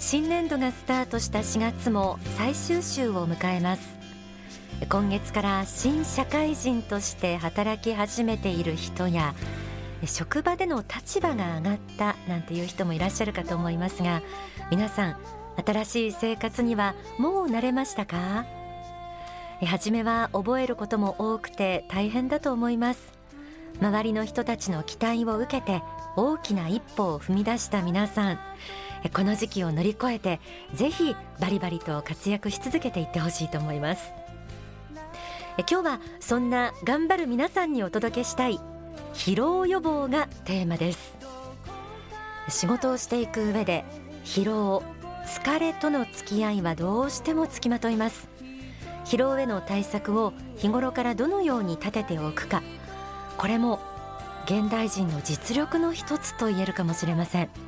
[0.00, 3.98] 新年度がスタートした4月も最終週を迎えます。
[4.88, 9.34] 今月から新社会人として働き始めている人や
[10.04, 14.22] 職場での立場が上がったなんていう人もいらっしゃるかと思いますが
[14.70, 15.16] 皆さん
[15.66, 18.46] 新しい生活にはもう慣れましたか？
[19.60, 23.12] 初めは覚えることも多くて大変だと思います。
[23.80, 25.82] 周りの人たちの期待を受けて
[26.16, 28.38] 大きな一歩を踏み出した皆さん。
[29.14, 30.40] この時期を乗り越えて
[30.74, 34.10] ぜひバリバリと活躍し続けていってほしいと思います。
[35.68, 38.60] 今日はそんな頑張る皆さんにお届けしたい
[39.14, 41.16] 疲労予防がテーマです。
[42.48, 43.84] 仕事をしていく上で
[44.24, 44.82] 疲労
[45.26, 48.28] 疲れとの付き合いはどうしてもつきまといます。
[49.04, 52.62] 疲労への対策を日頃からどのように立てておくか
[53.38, 53.80] これも
[54.44, 57.67] 現代人の実力の一つと言えるかもしれません。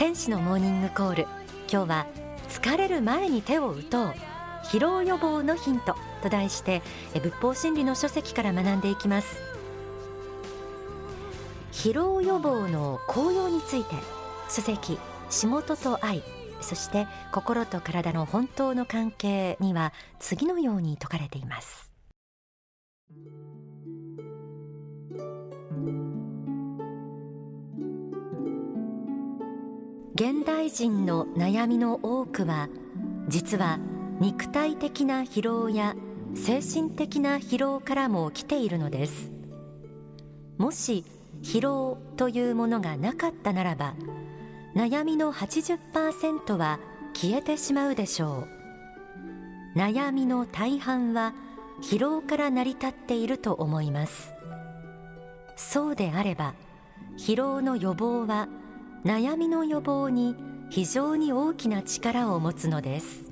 [0.00, 1.22] 天使のモーニングコール。
[1.70, 2.06] 今日は
[2.48, 4.14] 疲れる前に手を打とう。
[4.64, 6.80] 疲労予防のヒントと題して
[7.12, 9.42] 仏法真理の書籍から学んでいきます。
[11.72, 13.94] 疲労予防の効用について
[14.48, 14.98] 書籍
[15.28, 16.22] 仕事と愛
[16.62, 21.92] そして心と体の本当の関係には次のように説かれています。
[30.20, 32.68] 現代人の悩みの多くは
[33.28, 33.78] 実は
[34.20, 35.96] 肉体的な疲労や
[36.34, 39.32] 精神的な疲労からも来ているのです。
[40.58, 41.06] もし
[41.42, 43.94] 疲労というものがなかったならば
[44.76, 46.80] 悩みの80%は
[47.14, 48.46] 消えてしまうでしょ
[49.74, 49.78] う。
[49.78, 51.32] 悩みの大半は
[51.80, 54.34] 疲労から成り立っていると思います。
[55.56, 56.52] そうであれば
[57.16, 58.50] 疲労の予防は
[59.04, 60.36] 悩みの予防に
[60.68, 63.30] 非常に大きな力を持つのです。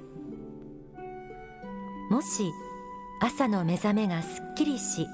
[2.11, 2.53] もし
[3.21, 5.07] 朝の目覚めがすっきりし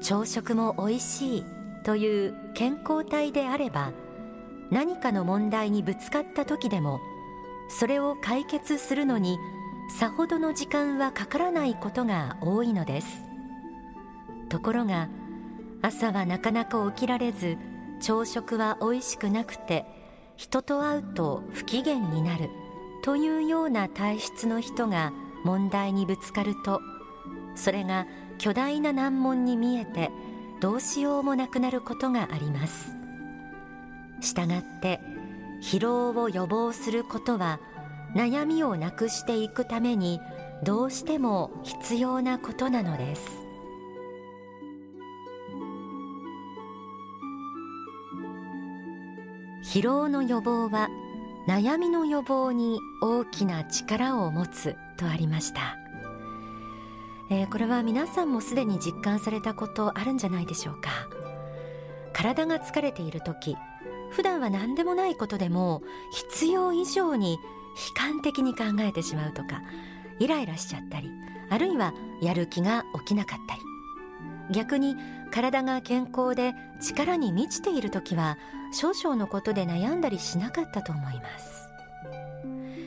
[0.00, 1.44] 朝食もおいしい
[1.84, 3.92] という健康体であれば
[4.70, 7.00] 何かの問題にぶつかった時でも
[7.68, 9.38] それを解決するのに
[9.98, 13.08] さほどの時間はかからないことが多いのです。
[14.48, 15.08] ところが
[15.82, 17.58] 朝はなかなか起きられず
[18.00, 19.97] 朝食はおいしくなくて
[20.38, 22.48] 人と会うと不機嫌になる
[23.02, 25.12] というような体質の人が
[25.44, 26.80] 問題にぶつかると
[27.56, 28.06] それが
[28.38, 30.12] 巨大な難問に見えて
[30.60, 32.94] どうしようもなくなることがあります。
[34.20, 35.00] したがって
[35.60, 37.58] 疲労を予防することは
[38.14, 40.20] 悩みをなくしていくために
[40.62, 43.47] どうしても必要なことなのです。
[49.70, 50.88] 疲労の予防は
[51.46, 55.76] 悩みの予防に大きな力を持つとありました、
[57.30, 60.88] えー、これは皆さんもすでに実感されたことあるんじゃないでしょうか。
[62.14, 63.58] 体が疲れている時
[64.10, 67.38] 普段は何でもないことでも必要以上に悲
[67.94, 69.62] 観的に考えてしまうとか
[70.18, 71.10] イライラしちゃったり
[71.50, 71.92] あるいは
[72.22, 73.60] やる気が起きなかったり。
[74.50, 74.96] 逆に
[75.28, 78.38] 体が健康で力に満ちている時は
[78.72, 81.68] 少々のことで悩んだりしなかったと思います。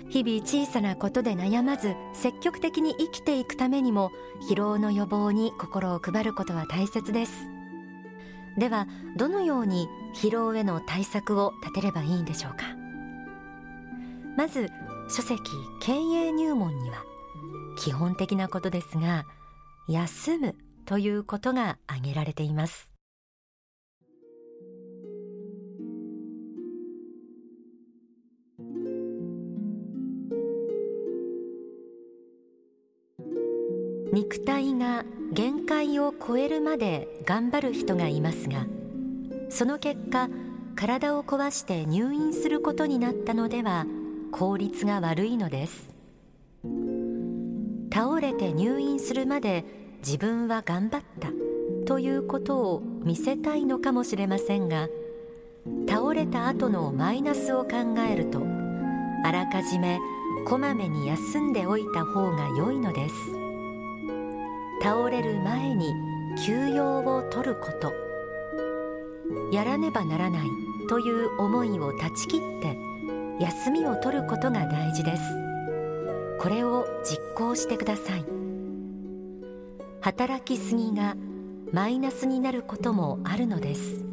[0.10, 4.12] 日々小さなことで悩まず積極的に生きていくためにも
[4.50, 7.50] 疲労の予防に心を配ることは大切です。
[8.58, 12.66] ではどのように疲労への対策を立てればいいんでしょうか？
[14.36, 14.70] まず
[15.10, 15.40] 書籍
[15.82, 17.04] 経営入門には
[17.78, 19.26] 基本的なことですが
[19.88, 20.56] 休む
[20.86, 22.92] ということが挙げられています。
[34.14, 38.66] 肉体が限界を超えるまで頑張る人がいますが
[39.50, 40.28] その結果
[40.76, 43.86] 体を壊して入院することになったのでは
[44.32, 45.94] 効率が悪いのです。
[47.94, 49.66] 倒れて入院するまで
[50.06, 51.30] 自分は頑張った
[51.86, 54.88] ということを見せたいのかもしれませんが
[55.88, 57.70] 倒れた後のマイナスを考
[58.10, 58.42] えると
[59.24, 60.00] あらかじめ
[60.46, 63.16] こまめに休んでおいた方が良いのです。
[64.82, 65.94] 倒れる前に
[66.44, 67.94] 休養を取ること。
[69.52, 70.48] やらねばならない
[70.90, 72.78] という思いを断ち切って
[73.40, 75.24] 休みを取ることが大事です。
[76.40, 78.26] これを実行してください。
[80.02, 81.16] 働きすぎが
[81.72, 84.04] マイナスになることもあるのです。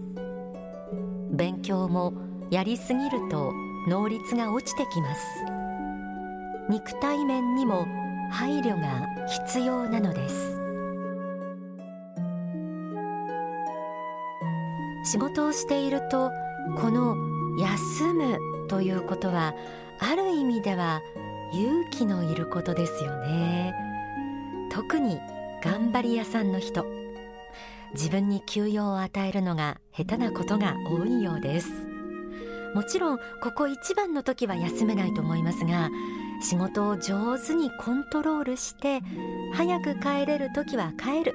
[1.31, 2.13] 勉強も
[2.51, 3.53] やりすぎると
[3.89, 5.23] 能率が落ちてきます。
[6.69, 7.87] 肉体面にも
[8.31, 9.07] 配慮が
[9.47, 10.61] 必要なのです。
[15.11, 16.31] 仕事をしていると
[16.77, 17.17] この
[17.59, 18.37] 休む
[18.69, 19.55] ということは
[20.01, 21.01] ある意味では
[21.55, 23.75] 勇気のいることですよね。
[24.71, 25.19] 特に
[25.63, 26.87] 頑張り屋さんの人。
[27.95, 31.71] 自分に休養を与えるのが下手なことが多いようです。
[32.75, 35.89] もちろんここ一番の時は休めないと思いますが
[36.43, 39.01] 仕事を上手にコントロールして
[39.55, 41.35] 早く帰れる時は帰る。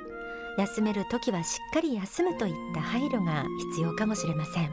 [0.58, 4.72] 休める時はしっかり休むといった配慮が必要かもしれません。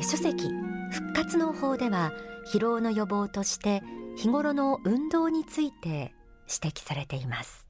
[0.00, 0.48] 書籍
[0.92, 2.12] 復活の法では
[2.52, 3.82] 疲労の予防として
[4.16, 6.14] 日頃の運動について
[6.48, 7.68] 指摘されています。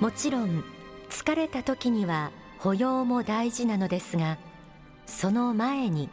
[0.00, 0.64] もちろん
[1.10, 4.38] 疲れた時には保養も大事なのですが
[5.06, 6.08] その前に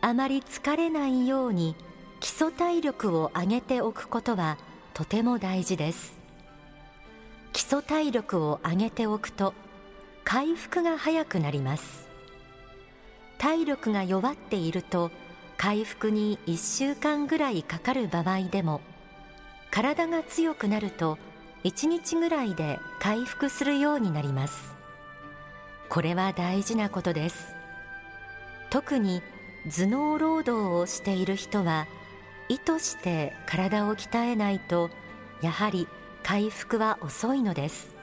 [0.00, 1.74] あまり疲れないように
[2.20, 4.58] 基礎体力を上げておくことは
[4.92, 6.18] とても大事です。
[7.52, 9.54] 基礎体力を上げておくと
[10.24, 12.08] 回復が早くなります。
[13.38, 15.10] 体力が弱っていると
[15.56, 18.80] 回復に1週間ぐらいかかる場合でも
[19.70, 21.18] 体が強くなると
[21.64, 24.74] 1日ぐらいで回復するようになります。
[25.88, 27.54] これは大事なことです。
[28.70, 29.22] 特に
[29.64, 31.86] 頭脳労働をしている人は
[32.48, 34.90] 意図して体を鍛えないと
[35.40, 35.88] やはり
[36.22, 37.94] 回復は遅いのです。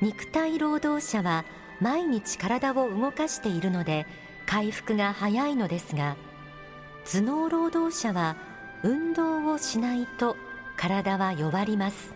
[0.00, 1.44] 肉体労働者は
[1.80, 4.06] 毎日体を動かしているので
[4.50, 6.16] 回復が早いのですが
[7.04, 8.34] 頭脳労働者は
[8.82, 10.36] 運動をしないと
[10.76, 12.14] 体は弱ります。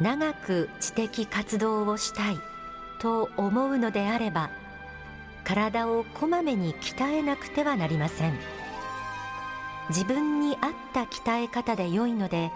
[0.00, 2.38] 長く知的活動をしたい
[3.00, 4.48] と思うのであれば
[5.44, 8.38] 体をこまめに鍛えなくてはなりません。
[9.90, 12.50] 自分に合った鍛え方で良いので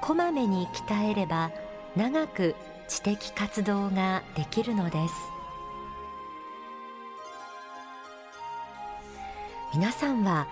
[0.00, 1.52] こまめに鍛えれば
[1.94, 2.56] 長く
[2.88, 5.33] 知的活動ができるのです。
[9.74, 10.46] 皆さんは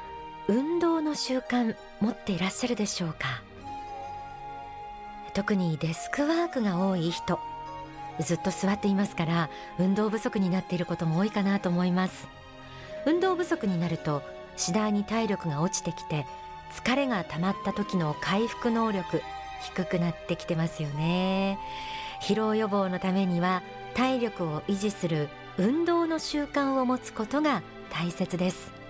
[0.49, 3.41] 運動の習慣持っていらっしゃるでしょうか？
[5.33, 7.39] 特にデスクワークが多い人
[8.19, 9.49] ずっと座っていますから
[9.79, 12.27] 運動不足になっていることも多いかなと思います。
[13.07, 14.23] 運動不足になると
[14.57, 16.27] 次第に体力が落ちてきて
[16.73, 19.23] 疲れが溜まった時の回復能力
[19.63, 21.61] 低くなってきてますよね。
[22.21, 23.63] 疲労予防のためには
[23.95, 25.29] 体力を維持する
[25.59, 28.81] 運動の習慣を持つことが大切です。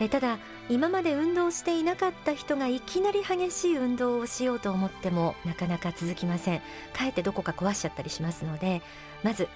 [0.00, 0.38] えただ
[0.70, 6.60] 今まで運動していなかった人がいきなり激しい運動をしようと思ってもなかなか続きません。
[6.94, 8.80] かえってどこか壊しちゃったりしますので
[9.22, 9.46] まず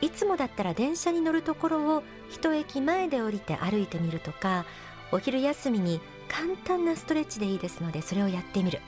[0.00, 4.64] いつもだったら電車に乗るところを一駅前で降りて歩いてみるとか
[5.12, 8.80] お昼休みに簡単なストレッチでいいですのでそれをやってみる。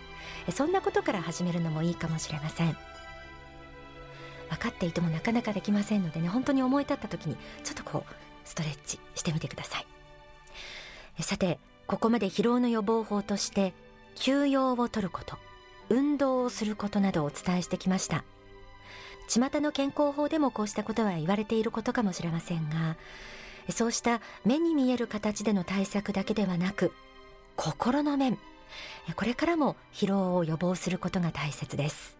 [0.51, 2.77] そんなことから始めるのもいいかもしれません。
[4.49, 8.15] 分かっていてもなかなかできませんのでね本当に思い立った時にちょっとこう
[8.45, 9.87] ストレッチしてみてください。
[11.21, 13.75] さてここまで疲労の予防法として
[14.15, 15.37] 休養を取ること
[15.89, 18.25] 運動をすることなどをお伝えしてきました。
[19.29, 22.97] 巷の健康法でもこうしたことは言われていることかもしれませんが
[23.71, 26.93] そうした目に見える形での対策だけではなく
[27.57, 28.39] 心の面
[29.17, 32.17] これからも疲労を予防することが大切です。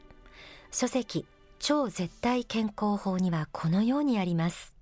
[0.71, 1.27] 書籍
[1.59, 4.75] 超絶対健康法にはこのようにあります。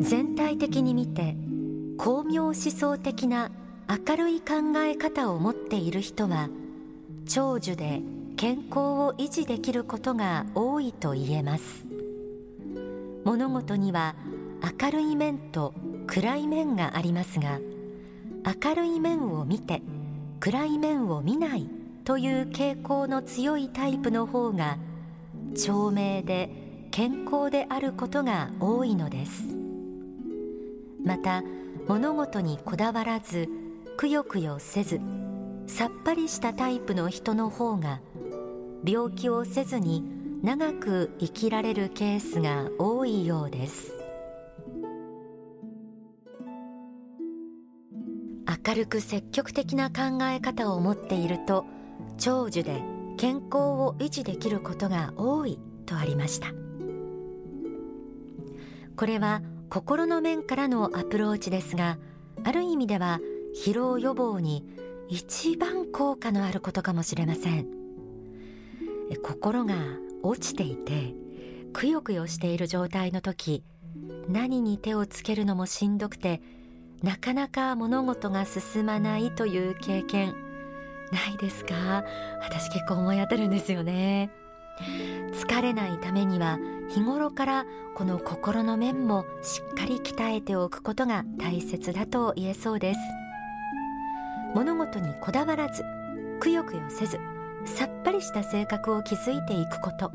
[0.00, 1.36] 全体的に見て
[1.98, 3.50] 巧妙思想的な
[3.86, 6.48] 明るい考え方を持っている人は
[7.26, 8.00] 長寿で
[8.38, 11.84] 健康を維持できることが多いと言えます。
[13.24, 14.14] 物事には
[14.80, 15.74] 明るい面と
[16.06, 17.60] 暗い面がありますが
[18.64, 19.82] 明るい面を見て
[20.40, 21.68] 暗い面を見ない
[22.04, 24.78] という傾向の強いタイプの方が
[25.54, 29.59] 長命で健康であることが多いのです。
[31.04, 31.42] また
[31.88, 33.48] 物事にこだわらず
[33.96, 35.00] くよくよせず
[35.66, 38.00] さっぱりしたタイプの人の方が
[38.84, 40.04] 病気をせずに
[40.42, 43.92] 長く生きられるケースが多いようです。
[48.66, 51.64] 明るく積極的な考え方を持っていると
[52.18, 52.82] 長寿で
[53.16, 56.48] 健康を維持できることが多いとありました。
[58.96, 59.40] これは
[59.70, 61.96] 心の面からのアプローチですが
[62.44, 63.20] ある意味では
[63.64, 64.64] 疲労予防に
[65.08, 67.66] 一番効果のあることかもしれません。
[69.22, 69.74] 心が
[70.22, 71.14] 落ちていて
[71.72, 73.64] くよくよしている状態の時
[74.28, 76.42] 何に手をつけるのもしんどくて
[77.02, 80.34] なかなか物事が進まないという経験
[81.12, 82.04] ないですか？
[82.42, 84.30] 私結構思い当たるんですよね。
[85.32, 86.58] 疲れないためには
[86.90, 93.00] 日頃からこの心の面もしっかり鍛えておくことが大切だと言えそうです。
[94.54, 95.84] 物事にこだわらず
[96.40, 97.20] くよくよせず
[97.64, 100.10] さっぱりした性格を築いていくこと。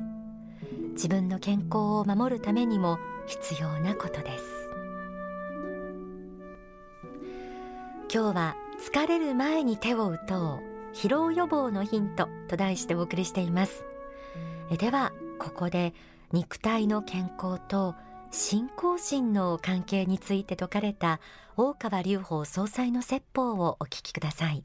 [0.91, 4.43] 自分の健康を守るためにも必要なことです。
[8.13, 10.59] 今日は疲れる前に手を打とう
[10.93, 13.85] 疲労予防のヒントと題してお送りしています。
[14.77, 15.93] ではここで
[16.31, 17.95] 肉体の健康と
[18.31, 21.19] 信仰心の関係について説かれた
[21.57, 24.63] 大川隆法総裁の説法をお聞きください。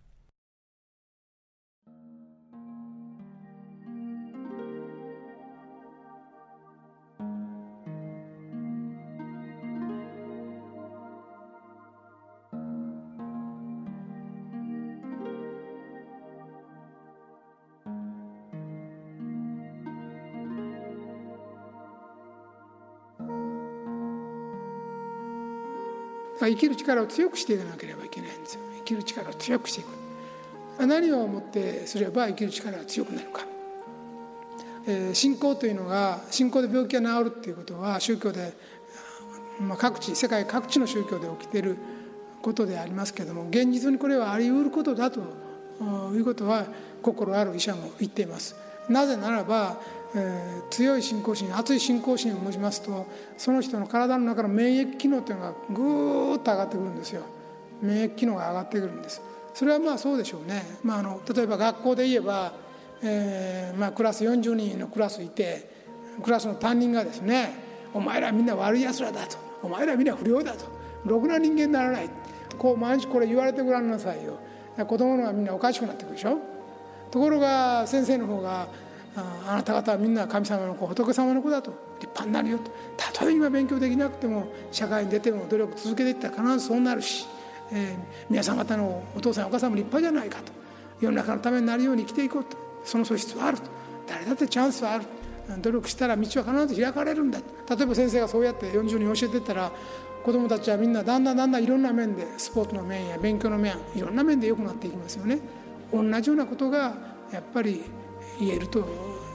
[26.41, 28.61] ま生きる力を強くしていかなければいけないんですよ。
[28.79, 30.87] 生きる力を強くしていく。
[30.87, 33.45] 何をもってすれば生きる力が強くなるか、
[34.87, 38.55] えー、信仰というのが信仰で病気が治るっていうことは宗教で、
[39.61, 41.77] まあ、各地世界各地の宗教で起きている
[42.41, 45.21] ことでありますけれども現実にこれはあり得ることだと
[46.15, 46.67] いうことは
[47.03, 48.57] 心ある医者も言っています。
[48.89, 49.81] なぜならば
[50.15, 57.23] えー、強い信仰心熱い信仰心を持ちますとその人の体の中の免疫機能というのがぐーっと上がってくるんですよ。
[57.81, 59.23] 免疫機能が上がってくるんです。
[59.55, 62.53] それはまあそうでしょうね、まあ、あの例えば学校で言えば、
[63.03, 65.69] えーまあ、クラス40人のクラスいて
[66.23, 67.53] クラスの担任がですね
[67.93, 70.67] 「お前らみんな悪いやつらだ」と「お前らみんな不良だ」と
[71.05, 72.11] 「ろくな人間にならない」
[72.59, 74.39] こう毎日これ言われてごらんなさいよ。
[74.87, 76.39] 子供のがみんなおかしくなってくるでしょ。
[77.11, 78.69] ところが先生の方が
[79.17, 81.73] あなた方はみんな神様の子仏様の子だと。
[82.01, 82.71] 立派になるよと。
[82.97, 87.27] たとえ今勉強できなくても社会に出ても努力続けていったら必ずそうなるし、
[87.73, 90.53] えー、皆さん方のお父さんお母さんも立派じゃないかと。
[91.01, 92.57] 世の中のためになるように生きていこうと。
[92.85, 93.65] その素質はあると。
[94.07, 95.05] 誰だってチャンスはある。
[95.59, 99.73] 努力したら道は必ず開かれるんだ例えば先生がそうやって40人教えてったら
[100.25, 105.41] 子どもたちはみんなだんだんだんだんいろんな面でスポーツの面や勉強の面いろんな面で良くなっていきますよね。
[105.93, 106.95] 同じようなことが
[107.33, 107.83] やっぱり
[108.41, 108.81] 言えると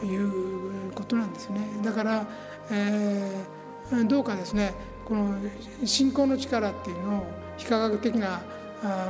[0.03, 1.67] いうことなんですね。
[1.83, 2.27] だから、
[2.71, 4.73] えー、どうかですね
[5.05, 5.35] この
[5.85, 8.41] 信仰の力っていうのを非科学的な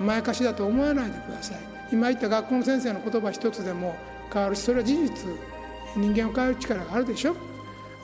[0.01, 1.57] まやかしだと思わないでください。
[1.91, 3.95] 今言った学校の先生の言葉一つでも
[4.31, 5.11] 変わるしそれは事実。
[5.97, 7.35] 人間を変える力があるでしょ。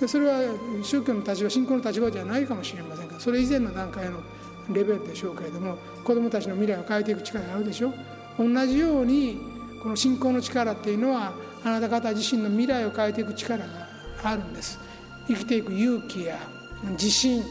[0.08, 0.40] それは
[0.82, 4.22] 宗教の立場信仰の立場じゃないかもしれませんがそれ以前の段階の
[4.70, 7.94] レベルでしょうけれども子どもたちの未来を変えていく力があるでしょ。
[8.40, 9.40] 同じように
[9.84, 13.88] この信仰の力っていうのはあなた方自身の未来を変えていく力が
[14.24, 14.80] あるんです。
[15.27, 16.38] 生きていく勇気や
[16.91, 17.44] 自信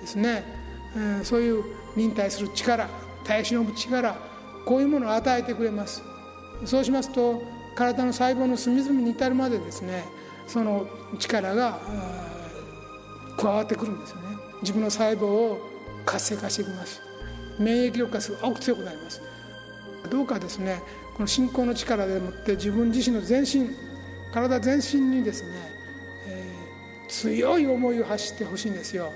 [0.00, 0.44] ですね、
[0.96, 1.64] えそういう
[1.96, 2.88] 忍耐する力
[3.24, 4.16] 耐え忍ぶ力
[4.64, 6.02] こういうものを与えてくれます。
[6.64, 7.42] そうしますと
[7.74, 10.04] 体の細胞の隅々に至るまでですね
[10.46, 10.86] その
[11.18, 11.78] 力が
[13.36, 14.36] 加わってくるんですよね。
[14.62, 15.58] 自分の細胞を
[16.06, 17.02] 活性化していきます。
[17.58, 19.20] 免疫力がすごく強くなります。
[20.10, 20.82] どうかですね
[21.14, 23.70] この信仰の力でもって自分自身の全身
[24.32, 25.50] 体全身にですね、
[26.26, 29.12] えー、強い思いを発してほしいんですよ。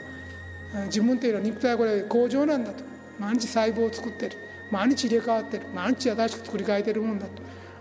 [0.87, 2.85] 自分というのは肉体はこれ工場なんだと。
[3.19, 4.37] 毎日細胞を作ってる。
[4.71, 5.67] 毎日入れ替わってる。
[5.75, 7.27] 毎日新しく作り変えてるもんだ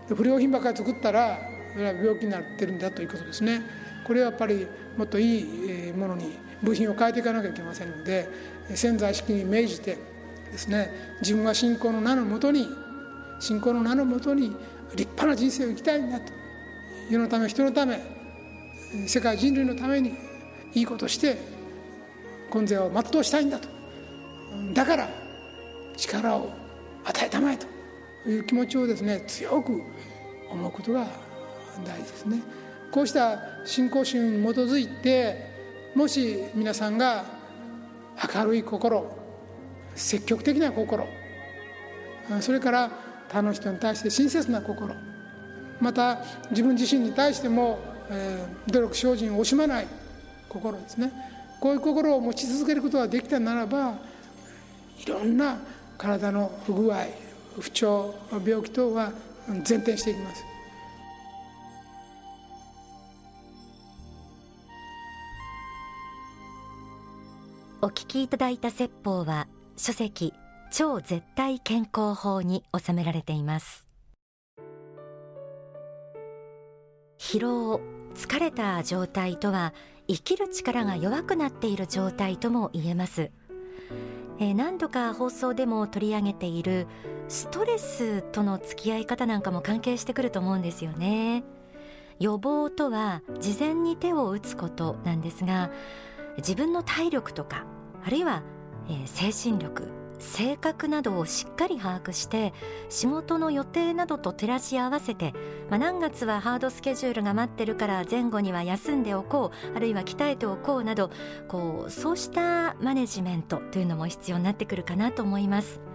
[0.08, 0.14] と。
[0.16, 1.38] 不良品ばっかり作ったら
[1.74, 3.62] それは病気になってるんだということですね。
[4.04, 8.28] これはやっぱりもっといいものに部品を変えていかなきゃいけませんので
[8.74, 9.98] 潜在意識に命じて
[10.50, 12.66] ですね自分が信仰の名のもとに
[13.40, 14.54] 信仰の名のもとに
[14.94, 16.32] 立派な人生を生きたいんだと
[17.10, 18.00] 世のため人のため
[19.06, 20.14] 世界人類のために
[20.74, 21.36] いいことして
[22.52, 23.68] 根性を全うしたいんだと
[24.74, 25.08] だから
[25.96, 26.50] 力を
[27.04, 27.66] 与えたまえと
[28.28, 29.82] いう気持ちをですね強く
[30.50, 31.06] 思うことが
[31.84, 32.42] 大事ですね。
[32.90, 35.46] こうした信仰心に基づいて
[35.94, 37.24] もし皆さんが
[38.34, 39.14] 明るい心
[39.94, 41.06] 積極的な心
[42.40, 42.90] それから
[43.28, 44.94] 他の人に対して親切な心
[45.80, 46.18] また
[46.50, 47.78] 自分自身に対しても、
[48.10, 49.86] えー、努力精進を惜しまない
[50.48, 50.96] 心です。
[50.96, 51.12] ね
[51.60, 53.94] こういう心を持ち続けることができたならば
[55.04, 55.58] いろんな
[55.96, 57.06] 体の不具合
[57.58, 59.12] 不調病気等は
[59.48, 60.44] 前転していきます。
[67.80, 70.34] お聞きいただいた説法は書籍
[70.70, 73.86] 超絶対健康法に収められています。
[77.18, 77.80] 疲労
[78.14, 79.74] 疲れた状態とは
[80.06, 83.30] 生きる力が弱くなっている状態とも言えます。
[84.40, 86.86] えー、何度か放送でも取り上げている
[87.28, 91.44] ストレスとの付き合い方なんかも関係してくると思うんですよね。
[92.20, 95.70] 予防とは事前に手を打つことなんですが
[96.38, 97.64] 自分の体力とか
[98.04, 98.42] あるいは、
[98.88, 102.52] えー、精神力性格などをしっかり把握して
[102.88, 105.34] 仕事の予定などと照らし合わせて、
[105.70, 111.10] まあ、何月はハードスケジュールが待ってるから前後には休んでおこうあるいは鍛えておこうなど
[111.48, 115.87] こうそうしたマネジメントというのも必要になってくるかなと思います。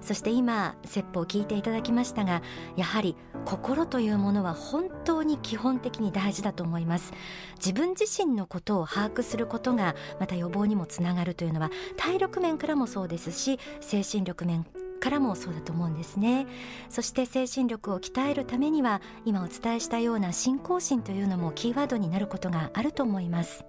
[0.00, 2.42] そして今説法を聞いていただきましたが
[2.76, 7.12] やはり心というものは本当に基本的に大事だと思います。
[7.56, 14.66] 自分自身のことを把握することがまた予防にもつながるというのは体力面からもそうですし精神力面
[14.98, 16.46] からもそうだと思うんですね。
[16.88, 23.64] そして精神力を鍛えるためには今お伝えしたような信仰心というのもキーワードになることがあると思います。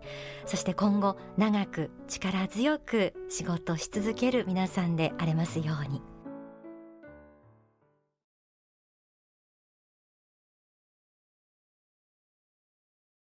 [0.46, 6.17] そして今後長く力強く仕事し続ける皆さんでありますように。